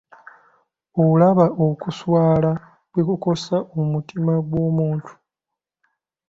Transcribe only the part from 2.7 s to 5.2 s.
bwe kukosa omutima gw'omuntu?